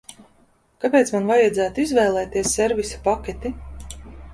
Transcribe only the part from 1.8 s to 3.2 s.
izvēlēties servisa